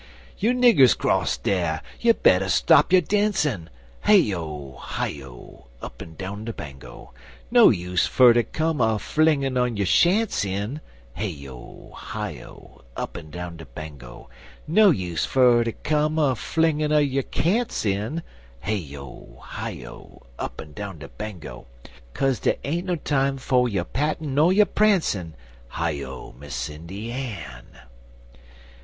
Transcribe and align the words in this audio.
You 0.39 0.53
niggers 0.55 0.97
'cross 0.97 1.37
dar! 1.37 1.83
you 1.99 2.15
better 2.15 2.49
stop 2.49 2.91
your 2.91 3.03
dancin' 3.03 3.69
(Hey 4.03 4.33
O! 4.33 4.77
Hi 4.79 5.21
O! 5.21 5.67
Up'n 5.79 6.15
down 6.15 6.43
de 6.45 6.51
Bango!) 6.53 7.13
No 7.51 7.69
use 7.69 8.07
for 8.07 8.33
ter 8.33 8.41
come 8.41 8.81
a 8.81 8.97
flingin' 8.97 9.57
un 9.57 9.77
yo' 9.77 9.85
"sha'n'ts" 9.85 10.43
in 10.43 10.81
(Hey 11.13 11.47
O! 11.47 11.91
Hi 11.93 12.41
O! 12.41 12.81
Up'n 12.97 13.29
down 13.29 13.57
de 13.57 13.65
Bango!) 13.65 14.27
No 14.67 14.89
use 14.89 15.23
for 15.23 15.63
ter 15.63 15.71
come 15.71 16.17
a 16.17 16.35
flingin' 16.35 16.91
un 16.91 17.05
yo' 17.07 17.21
"can't's" 17.21 17.85
in 17.85 18.23
(Hey 18.61 18.97
O! 18.97 19.37
Hi 19.43 19.85
O! 19.85 20.23
Up'n 20.39 20.71
down 20.73 20.97
de 20.97 21.09
Bango!) 21.09 21.67
Kaze 22.15 22.39
dey 22.39 22.57
ain't 22.63 22.87
no 22.87 22.95
time 22.95 23.37
for 23.37 23.69
yo' 23.69 23.83
pattin' 23.83 24.33
nor 24.33 24.51
yo' 24.51 24.65
prancin'! 24.65 25.35
(Hi 25.67 26.01
O, 26.01 26.33
Miss 26.39 26.55
Sindy 26.55 27.11
Ann!) 27.11 27.65